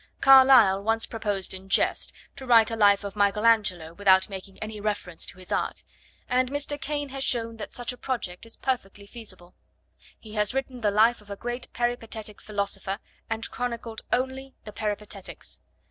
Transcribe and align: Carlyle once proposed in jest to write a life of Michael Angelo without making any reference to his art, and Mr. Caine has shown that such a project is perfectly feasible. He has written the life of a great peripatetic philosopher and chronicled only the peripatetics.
Carlyle 0.19 0.81
once 0.81 1.05
proposed 1.05 1.53
in 1.53 1.69
jest 1.69 2.11
to 2.35 2.47
write 2.47 2.71
a 2.71 2.75
life 2.75 3.03
of 3.03 3.15
Michael 3.15 3.45
Angelo 3.45 3.93
without 3.93 4.29
making 4.29 4.57
any 4.57 4.81
reference 4.81 5.27
to 5.27 5.37
his 5.37 5.51
art, 5.51 5.83
and 6.27 6.49
Mr. 6.49 6.81
Caine 6.81 7.09
has 7.09 7.23
shown 7.23 7.57
that 7.57 7.71
such 7.71 7.93
a 7.93 7.97
project 7.97 8.47
is 8.47 8.55
perfectly 8.55 9.05
feasible. 9.05 9.53
He 10.19 10.33
has 10.33 10.55
written 10.55 10.81
the 10.81 10.89
life 10.89 11.21
of 11.21 11.29
a 11.29 11.35
great 11.35 11.71
peripatetic 11.71 12.41
philosopher 12.41 12.97
and 13.29 13.51
chronicled 13.51 14.01
only 14.11 14.55
the 14.63 14.73
peripatetics. 14.73 15.61